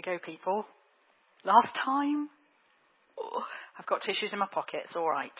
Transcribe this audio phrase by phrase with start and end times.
[0.00, 0.64] we go, people.
[1.44, 2.30] Last time.
[3.18, 3.44] Oh,
[3.78, 4.80] I've got tissues in my pocket.
[4.86, 5.36] It's all right.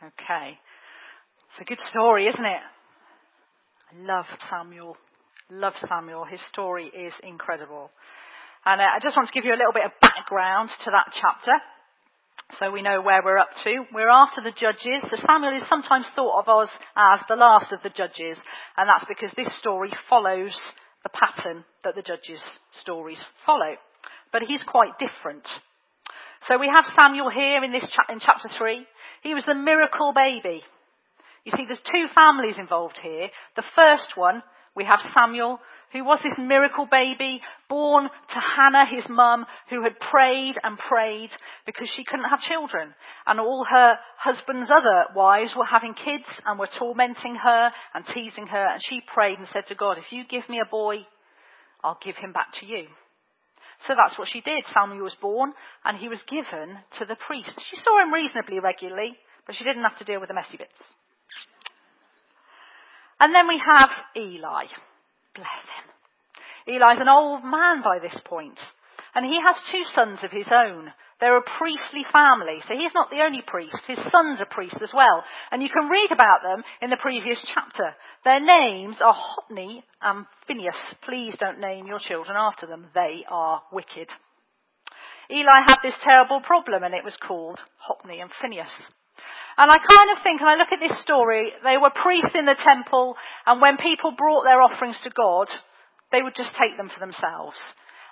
[0.00, 0.56] Okay.
[0.56, 2.64] It's a good story, isn't it?
[3.92, 4.96] I love Samuel.
[5.50, 6.24] Love Samuel.
[6.24, 7.90] His story is incredible.
[8.64, 11.12] And uh, I just want to give you a little bit of background to that
[11.20, 11.60] chapter
[12.58, 13.84] so we know where we're up to.
[13.92, 15.04] We're after the judges.
[15.10, 18.38] So Samuel is sometimes thought of as, as the last of the judges,
[18.78, 20.56] and that's because this story follows
[21.06, 22.42] the pattern that the judges'
[22.82, 23.78] stories follow.
[24.32, 25.46] But he's quite different.
[26.50, 28.82] So we have Samuel here in this cha- in chapter three.
[29.22, 30.66] He was the miracle baby.
[31.44, 33.30] You see, there's two families involved here.
[33.54, 34.42] The first one,
[34.74, 35.60] we have Samuel,
[35.92, 41.30] who was this miracle baby born to Hannah, his mum, who had prayed and prayed
[41.64, 42.94] because she couldn't have children.
[43.26, 48.46] And all her husband's other wives were having kids and were tormenting her and teasing
[48.46, 48.66] her.
[48.66, 51.06] And she prayed and said to God, if you give me a boy,
[51.82, 52.86] I'll give him back to you.
[53.86, 54.64] So that's what she did.
[54.74, 55.52] Samuel was born
[55.84, 57.54] and he was given to the priest.
[57.70, 60.72] She saw him reasonably regularly, but she didn't have to deal with the messy bits.
[63.20, 64.64] And then we have Eli.
[65.34, 65.75] Bless him.
[66.66, 68.58] Eli's an old man by this point,
[69.14, 70.90] and he has two sons of his own.
[71.20, 73.78] They're a priestly family, so he's not the only priest.
[73.86, 77.38] His sons are priests as well, and you can read about them in the previous
[77.54, 77.96] chapter.
[78.24, 80.76] Their names are Hophni and Phineas.
[81.08, 82.90] Please don't name your children after them.
[82.94, 84.10] They are wicked.
[85.30, 88.70] Eli had this terrible problem, and it was called Hophni and Phineas.
[89.56, 92.44] And I kind of think, and I look at this story, they were priests in
[92.44, 95.48] the temple, and when people brought their offerings to God,
[96.12, 97.56] they would just take them for themselves.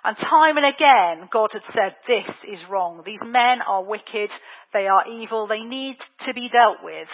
[0.03, 3.01] And time and again, God had said, this is wrong.
[3.05, 4.29] These men are wicked.
[4.71, 5.47] They are evil.
[5.47, 7.07] They need to be dealt with.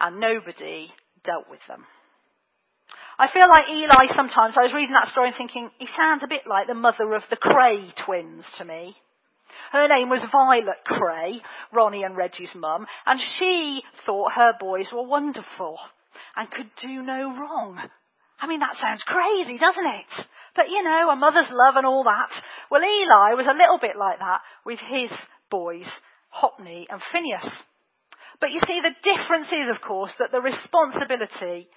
[0.00, 0.90] And nobody
[1.24, 1.84] dealt with them.
[3.20, 6.28] I feel like Eli sometimes, I was reading that story and thinking, he sounds a
[6.28, 8.96] bit like the mother of the Kray twins to me.
[9.72, 11.40] Her name was Violet Kray,
[11.72, 15.78] Ronnie and Reggie's mum, and she thought her boys were wonderful
[16.36, 17.78] and could do no wrong.
[18.40, 20.12] I mean, that sounds crazy, doesn't it?
[20.54, 22.30] But you know, a mother's love and all that.
[22.70, 25.10] Well, Eli was a little bit like that with his
[25.50, 25.86] boys,
[26.30, 27.46] Hophni and Phineas.
[28.40, 31.68] But you see, the difference is, of course, that the responsibility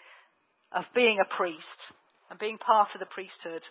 [0.71, 1.79] of being a priest
[2.29, 3.63] and being part of the priesthood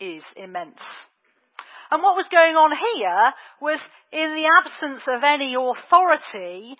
[0.00, 0.80] is immense.
[1.90, 3.80] And what was going on here was
[4.12, 6.76] in the absence of any authority,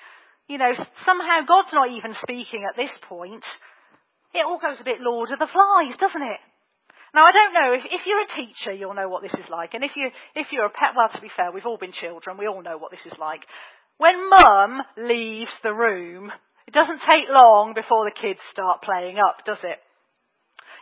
[0.49, 0.73] you know,
[1.07, 3.45] somehow God's not even speaking at this point.
[4.37, 6.41] It all goes a bit Lord of the Flies, doesn't it?
[7.17, 9.73] Now I don't know, if, if you're a teacher, you'll know what this is like.
[9.73, 12.37] And if you, if you're a pet, well to be fair, we've all been children,
[12.37, 13.41] we all know what this is like.
[13.97, 16.29] When mum leaves the room,
[16.69, 19.81] it doesn't take long before the kids start playing up, does it?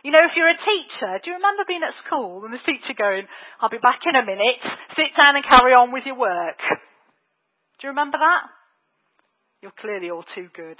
[0.03, 2.93] You know, if you're a teacher, do you remember being at school and the teacher
[2.97, 3.25] going,
[3.61, 4.59] I'll be back in a minute,
[4.99, 6.59] sit down and carry on with your work?
[7.79, 8.43] Do you remember that?
[9.61, 10.77] You're clearly all too good.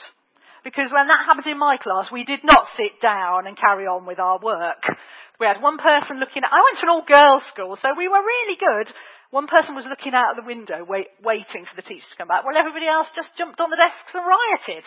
[0.65, 4.09] Because when that happened in my class, we did not sit down and carry on
[4.09, 4.81] with our work.
[5.37, 8.09] We had one person looking at, I went to an all girls school, so we
[8.09, 8.89] were really good.
[9.29, 12.33] One person was looking out of the window, wait, waiting for the teacher to come
[12.33, 14.81] back, while everybody else just jumped on the desks and rioted.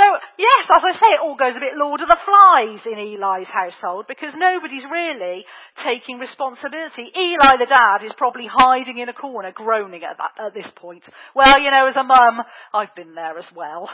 [0.00, 0.06] So,
[0.38, 3.50] yes, as I say, it all goes a bit Lord of the Flies in Eli's
[3.50, 5.44] household because nobody's really
[5.82, 7.10] taking responsibility.
[7.10, 11.02] Eli, the dad, is probably hiding in a corner, groaning at, that, at this point.
[11.34, 12.40] Well, you know, as a mum,
[12.72, 13.90] I've been there as well.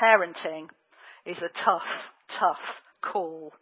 [0.00, 0.68] Parenting
[1.24, 1.88] is a tough,
[2.38, 2.62] tough
[3.02, 3.52] call.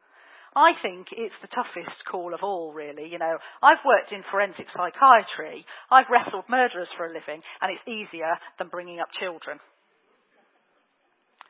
[0.56, 3.08] I think it's the toughest call of all, really.
[3.10, 5.66] You know, I've worked in forensic psychiatry.
[5.90, 9.58] I've wrestled murderers for a living, and it's easier than bringing up children.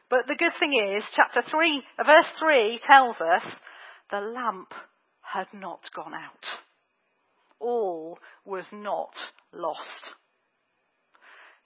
[0.08, 3.42] But the good thing is, chapter 3, verse 3 tells us
[4.10, 4.68] the lamp
[5.20, 6.44] had not gone out.
[7.58, 9.12] All was not
[9.52, 9.80] lost.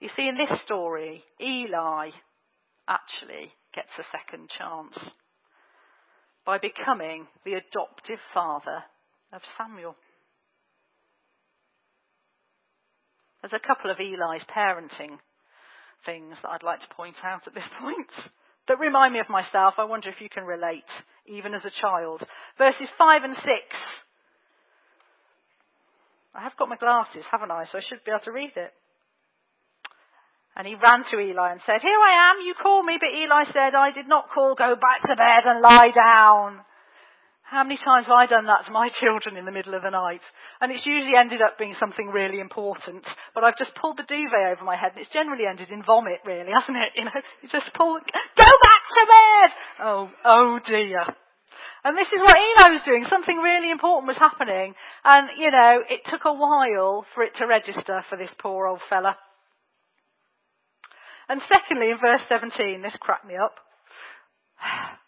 [0.00, 2.10] You see, in this story, Eli
[2.88, 4.96] actually gets a second chance
[6.44, 8.82] by becoming the adoptive father
[9.32, 9.94] of Samuel.
[13.42, 15.20] There's a couple of Eli's parenting
[16.06, 18.10] things that I'd like to point out at this point
[18.66, 19.74] that remind me of myself.
[19.78, 20.88] I wonder if you can relate,
[21.26, 22.22] even as a child.
[22.56, 23.46] Verses 5 and 6.
[26.34, 27.64] I have got my glasses, haven't I?
[27.70, 28.72] So I should be able to read it.
[30.58, 32.98] And he ran to Eli and said, Here I am, you call me.
[32.98, 36.66] But Eli said, I did not call, go back to bed and lie down.
[37.46, 39.94] How many times have I done that to my children in the middle of the
[39.94, 40.20] night?
[40.60, 43.06] And it's usually ended up being something really important.
[43.38, 46.26] But I've just pulled the duvet over my head and it's generally ended in vomit,
[46.26, 46.90] really, hasn't it?
[46.98, 49.50] You know, you just pull, go back to bed!
[49.86, 51.06] Oh, oh dear.
[51.86, 53.06] And this is what Eli was doing.
[53.08, 54.74] Something really important was happening.
[55.04, 58.80] And, you know, it took a while for it to register for this poor old
[58.90, 59.16] fella.
[61.28, 63.54] And secondly, in verse 17, this cracked me up.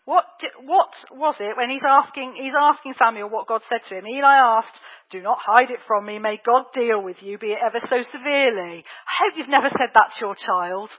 [0.04, 0.24] What,
[0.64, 4.06] what was it when he's asking, he's asking Samuel what God said to him?
[4.06, 4.74] Eli asked,
[5.12, 6.18] do not hide it from me.
[6.18, 8.82] May God deal with you, be it ever so severely.
[8.82, 10.90] I hope you've never said that to your child.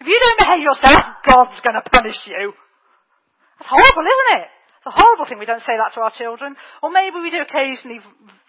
[0.00, 2.52] If you don't behave yourself, God's going to punish you.
[3.58, 4.48] That's horrible, isn't it?
[4.88, 6.56] A horrible thing we don't say that to our children.
[6.82, 8.00] Or maybe we do occasionally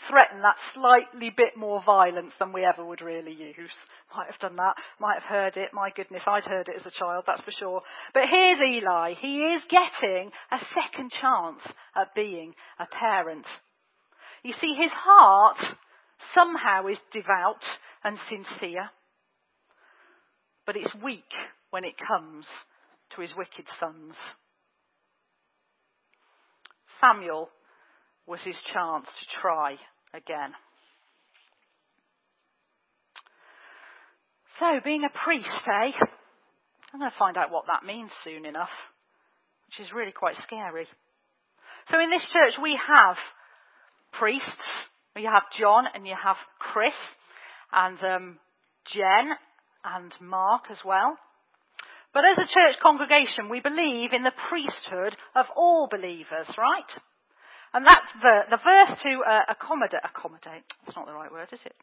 [0.07, 3.75] threaten that slightly bit more violence than we ever would really use.
[4.15, 4.75] Might have done that.
[5.01, 5.73] Might have heard it.
[5.73, 7.81] My goodness, I'd heard it as a child, that's for sure.
[8.13, 9.15] But here's Eli.
[9.19, 11.59] He is getting a second chance
[11.93, 13.45] at being a parent.
[14.41, 15.57] You see, his heart
[16.33, 17.63] somehow is devout
[18.05, 18.89] and sincere.
[20.65, 21.33] But it's weak
[21.69, 22.45] when it comes
[23.15, 24.15] to his wicked sons.
[27.01, 27.49] Samuel
[28.27, 29.75] was his chance to try
[30.13, 30.51] again.
[34.59, 35.91] So, being a priest, eh?
[36.93, 38.73] I'm going to find out what that means soon enough,
[39.67, 40.85] which is really quite scary.
[41.91, 43.15] So, in this church, we have
[44.13, 44.47] priests.
[45.15, 46.93] You have John and you have Chris
[47.71, 48.39] and um,
[48.93, 49.31] Jen
[49.85, 51.17] and Mark as well.
[52.13, 56.91] But as a church congregation, we believe in the priesthood of all believers, right?
[57.73, 61.61] And that's the, the verse to uh, accommodate, accommodate, that's not the right word, is
[61.65, 61.75] it?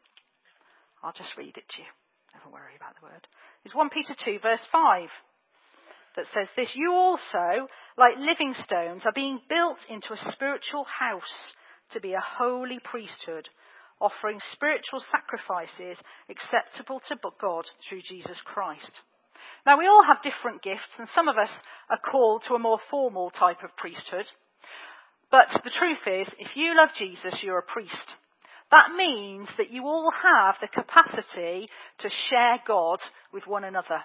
[0.99, 1.91] I'll just read it to you.
[2.35, 3.23] Never worry about the word.
[3.63, 5.07] It's 1 Peter 2 verse 5
[6.17, 11.37] that says this, you also, like living stones, are being built into a spiritual house
[11.93, 13.47] to be a holy priesthood,
[14.01, 15.95] offering spiritual sacrifices
[16.27, 18.91] acceptable to God through Jesus Christ.
[19.65, 21.49] Now, we all have different gifts, and some of us
[21.89, 24.25] are called to a more formal type of priesthood.
[25.31, 28.07] But the truth is, if you love Jesus, you're a priest.
[28.71, 31.67] That means that you all have the capacity
[31.99, 32.99] to share God
[33.33, 34.03] with one another.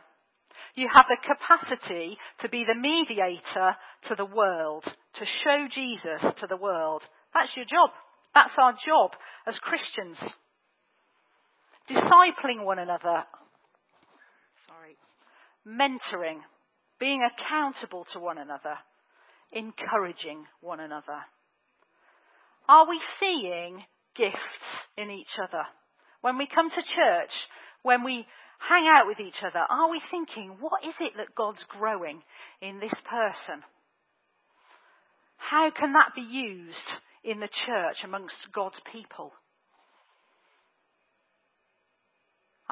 [0.74, 3.76] You have the capacity to be the mediator
[4.08, 7.02] to the world, to show Jesus to the world.
[7.34, 7.90] That's your job.
[8.34, 9.10] That's our job
[9.46, 10.16] as Christians.
[11.90, 13.24] Discipling one another
[15.66, 16.40] mentoring,
[16.98, 18.78] being accountable to one another,
[19.52, 21.20] encouraging one another?
[22.68, 23.82] Are we seeing
[24.16, 24.66] gifts
[24.96, 25.64] in each other?
[26.20, 27.32] When we come to church,
[27.82, 28.26] when we
[28.68, 32.22] hang out with each other, are we thinking, what is it that God's growing
[32.60, 33.62] in this person?
[35.36, 36.88] How can that be used
[37.24, 39.32] in the church amongst God's people?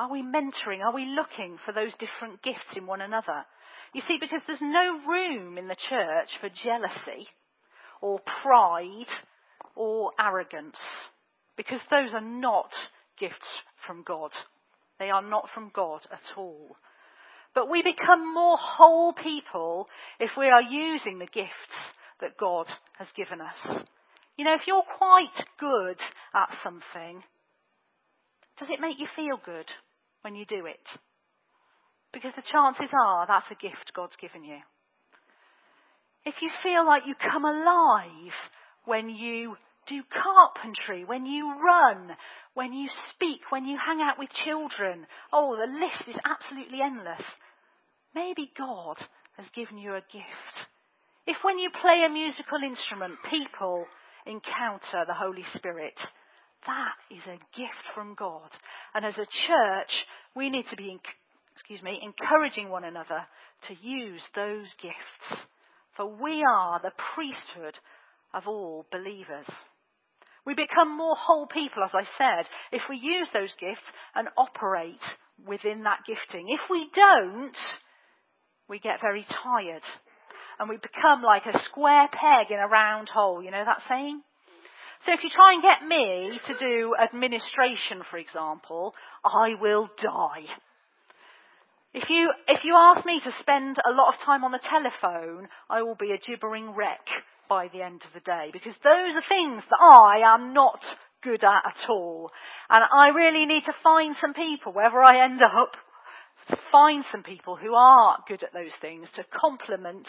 [0.01, 0.81] Are we mentoring?
[0.83, 3.45] Are we looking for those different gifts in one another?
[3.93, 7.29] You see, because there's no room in the church for jealousy
[8.01, 9.13] or pride
[9.77, 10.81] or arrogance,
[11.55, 12.71] because those are not
[13.21, 13.35] gifts
[13.87, 14.31] from God.
[14.99, 16.77] They are not from God at all.
[17.55, 19.87] But we become more whole people
[20.19, 21.77] if we are using the gifts
[22.23, 23.85] that God has given us.
[24.39, 25.99] You know, if you're quite good
[26.35, 27.23] at something,
[28.59, 29.67] does it make you feel good?
[30.23, 30.85] When you do it.
[32.13, 34.59] Because the chances are that's a gift God's given you.
[36.25, 38.37] If you feel like you come alive
[38.85, 39.57] when you
[39.89, 42.11] do carpentry, when you run,
[42.55, 47.25] when you speak, when you hang out with children, oh, the list is absolutely endless.
[48.15, 48.99] Maybe God
[49.39, 50.55] has given you a gift.
[51.27, 53.87] If when you play a musical instrument, people
[54.27, 55.95] encounter the Holy Spirit,
[56.67, 58.51] that is a gift from God.
[58.95, 59.93] And as a church,
[60.35, 60.99] we need to be,
[61.57, 63.27] excuse me, encouraging one another
[63.69, 65.43] to use those gifts.
[65.97, 67.75] For we are the priesthood
[68.35, 69.47] of all believers.
[70.47, 75.05] We become more whole people, as I said, if we use those gifts and operate
[75.47, 76.47] within that gifting.
[76.49, 77.57] If we don't,
[78.69, 79.83] we get very tired
[80.59, 83.43] and we become like a square peg in a round hole.
[83.43, 84.23] You know that saying?
[85.07, 90.45] So if you try and get me to do administration, for example, I will die.
[91.93, 95.49] If you, if you ask me to spend a lot of time on the telephone,
[95.69, 97.03] I will be a gibbering wreck
[97.49, 100.79] by the end of the day because those are things that I am not
[101.23, 102.31] good at at all.
[102.69, 105.73] And I really need to find some people, wherever I end up,
[106.71, 110.07] find some people who are good at those things to complement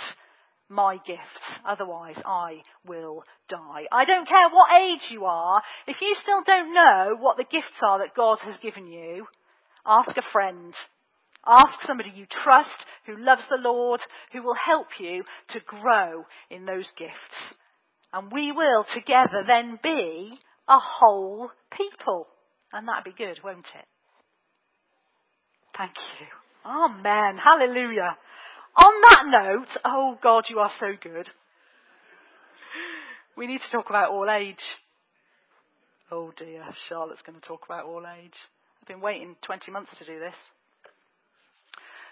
[0.71, 1.43] my gifts.
[1.67, 3.85] Otherwise, I will die.
[3.91, 5.61] I don't care what age you are.
[5.87, 9.27] If you still don't know what the gifts are that God has given you,
[9.85, 10.73] ask a friend.
[11.45, 12.69] Ask somebody you trust,
[13.05, 13.99] who loves the Lord,
[14.31, 15.23] who will help you
[15.53, 17.57] to grow in those gifts.
[18.13, 20.37] And we will together then be
[20.67, 22.27] a whole people.
[22.71, 23.85] And that'd be good, won't it?
[25.77, 26.27] Thank you.
[26.69, 27.39] Amen.
[27.43, 28.17] Hallelujah.
[28.77, 31.27] On that note, oh God, you are so good.
[33.35, 34.63] We need to talk about all age.
[36.11, 38.35] Oh dear, Charlotte's going to talk about all age.
[38.81, 40.35] I've been waiting 20 months to do this.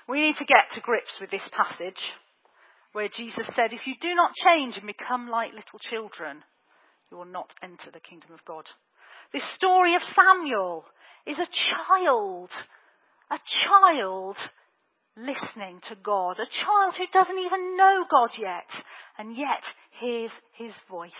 [0.07, 1.99] We need to get to grips with this passage
[2.93, 6.41] where Jesus said, If you do not change and become like little children,
[7.11, 8.65] you will not enter the kingdom of God.
[9.31, 10.85] This story of Samuel
[11.27, 12.49] is a child,
[13.29, 14.35] a child
[15.19, 18.69] listening to God, a child who doesn't even know God yet,
[19.17, 19.63] and yet
[19.99, 21.11] hears his voice.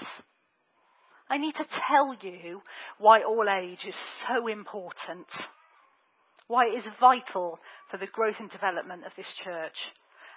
[1.29, 2.61] I need to tell you
[2.97, 3.95] why all age is
[4.27, 5.27] so important,
[6.47, 7.59] why it is vital
[7.91, 9.77] for the growth and development of this church.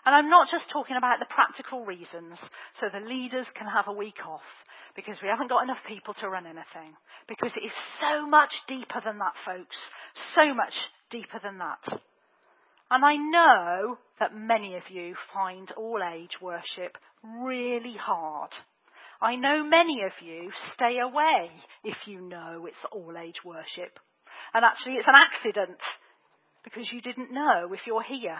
[0.04, 2.36] And I'm not just talking about the practical reasons,
[2.80, 4.44] so the leaders can have a week off,
[4.94, 6.92] because we haven't got enough people to run anything.
[7.28, 9.76] Because it is so much deeper than that, folks.
[10.34, 10.74] So much
[11.10, 12.02] deeper than that.
[12.92, 18.50] And I know that many of you find all age worship really hard.
[19.22, 21.48] I know many of you stay away
[21.84, 23.96] if you know it's all age worship.
[24.52, 25.80] And actually it's an accident
[26.64, 28.36] because you didn't know if you're here.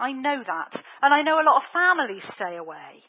[0.00, 0.82] I know that.
[1.02, 3.04] And I know a lot of families stay away.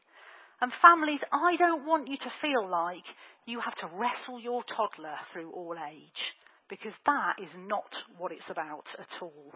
[0.59, 3.07] And families, I don't want you to feel like
[3.45, 6.21] you have to wrestle your toddler through all age
[6.69, 9.53] because that is not what it's about at all.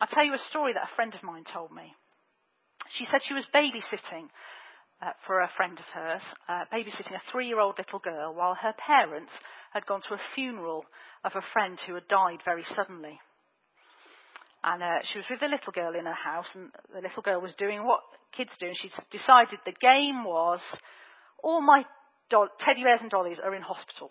[0.00, 1.94] I'll tell you a story that a friend of mine told me.
[2.98, 4.28] She said she was babysitting
[5.02, 8.54] uh, for a friend of hers, uh, babysitting a three year old little girl while
[8.54, 9.32] her parents
[9.72, 10.84] had gone to a funeral
[11.24, 13.18] of a friend who had died very suddenly.
[14.62, 17.40] And uh, she was with the little girl in her house, and the little girl
[17.40, 18.00] was doing what
[18.36, 20.60] kids do, and she decided the game was
[21.42, 21.84] all my
[22.30, 24.10] do- teddy bears and dollies are in hospital.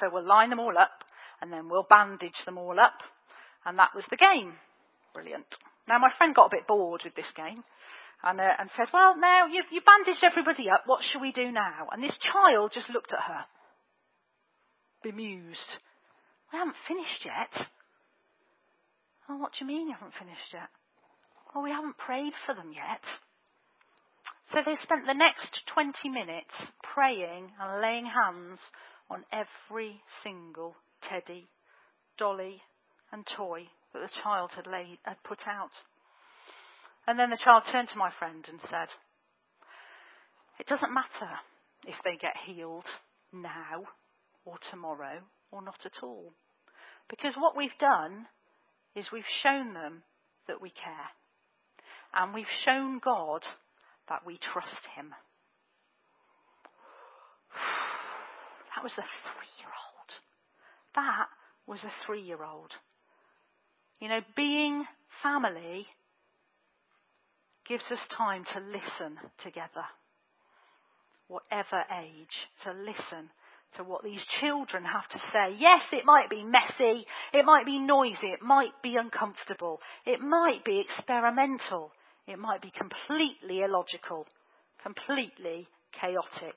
[0.00, 1.04] So we'll line them all up,
[1.40, 2.98] and then we'll bandage them all up,
[3.64, 4.54] and that was the game.
[5.14, 5.46] Brilliant.
[5.86, 7.62] Now, my friend got a bit bored with this game
[8.22, 10.82] and, uh, and said, Well, now you've, you've bandaged everybody up.
[10.86, 11.88] What shall we do now?
[11.92, 13.46] And this child just looked at her,
[15.02, 15.70] bemused.
[16.52, 17.66] We haven't finished yet.
[19.28, 20.68] Oh, what do you mean you haven't finished yet?
[21.54, 23.04] Well, we haven't prayed for them yet.
[24.52, 26.52] So they spent the next 20 minutes
[26.82, 28.58] praying and laying hands
[29.08, 30.76] on every single
[31.08, 31.48] teddy,
[32.18, 32.60] dolly,
[33.12, 35.70] and toy that the child had, laid, had put out.
[37.06, 38.88] And then the child turned to my friend and said,
[40.58, 41.30] It doesn't matter
[41.86, 42.86] if they get healed
[43.32, 43.86] now
[44.44, 45.20] or tomorrow
[45.50, 46.32] or not at all.
[47.08, 48.26] Because what we've done
[48.96, 50.02] is we've shown them
[50.48, 51.10] that we care.
[52.14, 53.42] And we've shown God
[54.08, 55.14] that we trust Him.
[58.74, 60.10] That was a three year old.
[60.96, 61.28] That
[61.64, 62.72] was a three year old.
[64.00, 64.84] You know, being
[65.22, 65.86] family
[67.68, 69.86] gives us time to listen together,
[71.28, 73.30] whatever age, to listen
[73.76, 75.56] to what these children have to say.
[75.58, 80.64] Yes, it might be messy, it might be noisy, it might be uncomfortable, it might
[80.64, 81.90] be experimental,
[82.28, 84.26] it might be completely illogical,
[84.82, 85.66] completely
[86.00, 86.54] chaotic.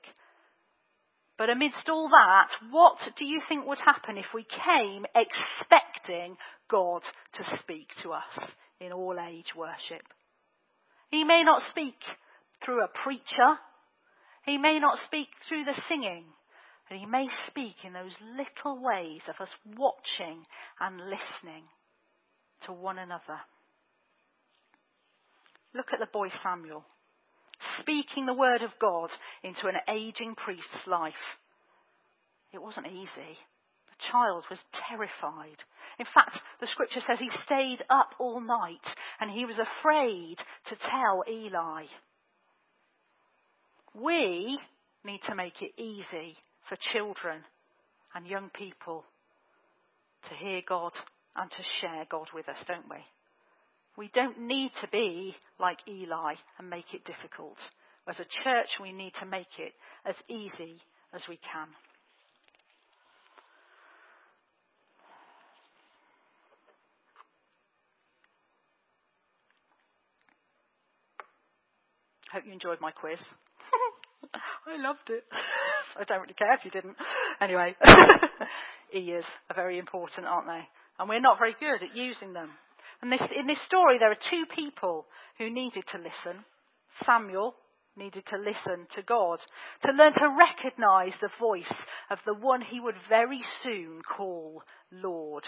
[1.38, 6.36] But amidst all that, what do you think would happen if we came expecting
[6.68, 7.02] God
[7.34, 10.02] to speak to us in all age worship?
[11.10, 11.94] He may not speak
[12.64, 13.56] through a preacher.
[14.44, 16.24] He may not speak through the singing.
[16.88, 20.44] But he may speak in those little ways of us watching
[20.80, 21.64] and listening
[22.66, 23.38] to one another.
[25.72, 26.84] Look at the boy Samuel
[27.80, 29.10] speaking the word of God
[29.42, 31.12] into an aging priest's life.
[32.52, 33.36] It wasn't easy.
[33.88, 34.58] The child was
[34.88, 35.58] terrified.
[35.98, 38.86] In fact, the scripture says he stayed up all night
[39.20, 40.36] and he was afraid
[40.68, 41.84] to tell Eli.
[43.94, 44.58] We
[45.04, 46.36] need to make it easy
[46.68, 47.42] for children
[48.14, 49.04] and young people
[50.28, 50.92] to hear God
[51.36, 52.98] and to share God with us, don't we?
[53.98, 57.56] We don't need to be like Eli and make it difficult.
[58.08, 59.72] As a church, we need to make it
[60.06, 60.78] as easy
[61.12, 61.66] as we can.
[72.32, 73.18] Hope you enjoyed my quiz.
[74.32, 75.24] I loved it.
[75.98, 76.94] I don't really care if you didn't.
[77.40, 77.74] Anyway,
[78.94, 80.62] ears are very important, aren't they?
[81.00, 82.50] And we're not very good at using them.
[83.00, 85.06] And this, in this story, there are two people
[85.38, 86.44] who needed to listen
[87.06, 87.54] Samuel,
[87.96, 89.38] needed to listen to God,
[89.84, 91.72] to learn to recognize the voice
[92.10, 95.44] of the one he would very soon call Lord.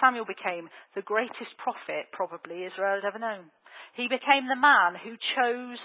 [0.00, 3.50] Samuel became the greatest prophet probably Israel had ever known.
[3.94, 5.78] He became the man who chose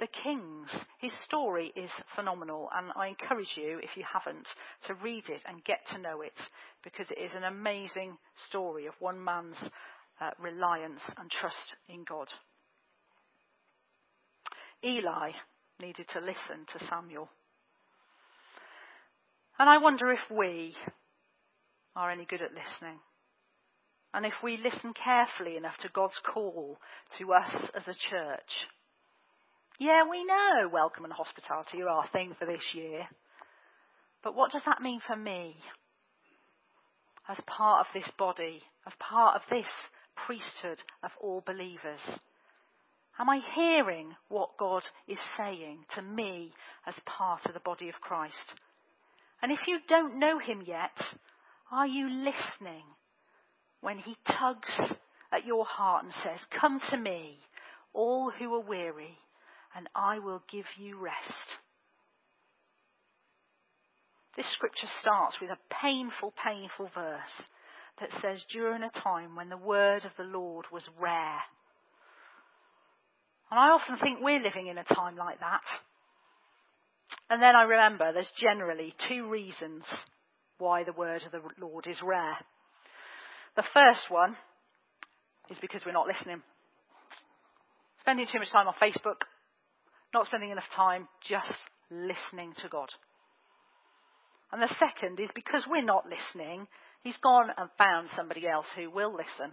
[0.00, 0.68] the kings.
[0.98, 4.46] His story is phenomenal, and I encourage you, if you haven't,
[4.86, 6.34] to read it and get to know it,
[6.82, 8.18] because it is an amazing
[8.48, 9.56] story of one man's
[10.20, 11.56] uh, reliance and trust
[11.88, 12.28] in God.
[14.84, 15.30] Eli
[15.80, 17.28] needed to listen to Samuel.
[19.58, 20.74] And I wonder if we
[21.96, 22.98] are any good at listening.
[24.12, 26.78] And if we listen carefully enough to God's call
[27.18, 28.52] to us as a church.
[29.80, 33.06] Yeah, we know welcome and hospitality are our thing for this year.
[34.22, 35.56] But what does that mean for me?
[37.28, 39.66] As part of this body, as part of this
[40.26, 42.00] priesthood of all believers.
[43.18, 46.52] Am I hearing what God is saying to me
[46.86, 48.34] as part of the body of Christ?
[49.42, 50.96] And if you don't know Him yet,
[51.70, 52.84] are you listening
[53.80, 54.96] when He tugs
[55.32, 57.38] at your heart and says, Come to me,
[57.92, 59.18] all who are weary,
[59.76, 61.48] and I will give you rest?
[64.36, 67.46] This scripture starts with a painful, painful verse
[68.00, 71.40] that says, During a time when the word of the Lord was rare
[73.54, 75.62] and I often think we're living in a time like that.
[77.30, 79.84] And then I remember there's generally two reasons
[80.58, 82.36] why the word of the Lord is rare.
[83.54, 84.36] The first one
[85.50, 86.42] is because we're not listening.
[88.00, 89.22] Spending too much time on Facebook,
[90.12, 91.54] not spending enough time just
[91.90, 92.88] listening to God.
[94.50, 96.66] And the second is because we're not listening,
[97.04, 99.52] He's gone and found somebody else who will listen.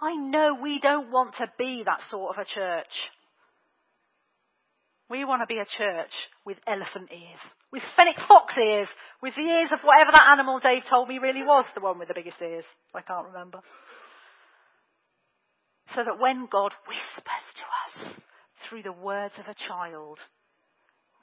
[0.00, 2.94] I know we don't want to be that sort of a church.
[5.10, 6.14] We want to be a church
[6.46, 7.42] with elephant ears,
[7.72, 8.86] with fennec fox ears,
[9.20, 12.06] with the ears of whatever that animal Dave told me really was the one with
[12.06, 12.64] the biggest ears.
[12.94, 13.58] I can't remember.
[15.96, 18.22] So that when God whispers to us
[18.68, 20.18] through the words of a child,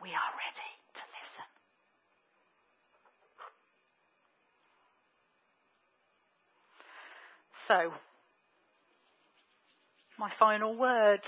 [0.03, 1.47] we are ready to listen.
[7.67, 7.91] So,
[10.17, 11.23] my final words.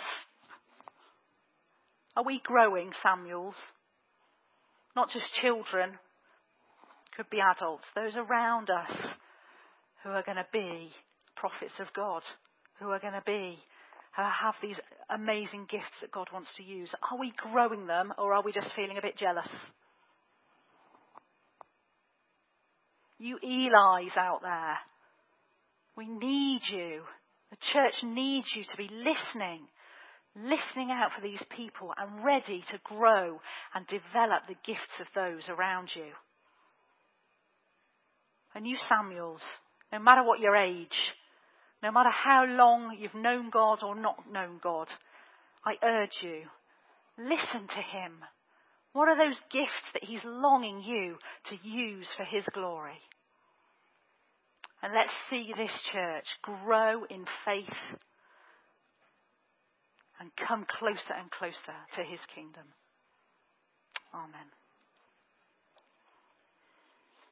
[2.15, 3.56] Are we growing, Samuels?
[4.95, 5.97] Not just children,
[7.15, 8.95] could be adults, those around us
[10.04, 10.89] who are going to be
[11.36, 12.21] prophets of God,
[12.80, 13.60] who are going to be,
[14.15, 14.78] who have these
[15.10, 16.89] amazing gifts that God wants to use.
[17.12, 19.47] Are we growing them or are we just feeling a bit jealous?
[23.17, 24.78] You Eli's out there,
[25.99, 27.01] we need you
[27.51, 29.67] the church needs you to be listening,
[30.35, 33.41] listening out for these people and ready to grow
[33.73, 36.13] and develop the gifts of those around you.
[38.53, 39.41] And you Samuels,
[39.91, 40.95] no matter what your age,
[41.81, 44.88] no matter how long you've known God or not known God,
[45.65, 46.43] I urge you,
[47.17, 48.13] listen to Him.
[48.93, 51.17] What are those gifts that He's longing you
[51.49, 53.01] to use for His glory?
[54.81, 57.79] And let's see this church grow in faith
[60.19, 62.67] and come closer and closer to his kingdom.
[64.13, 64.58] Amen.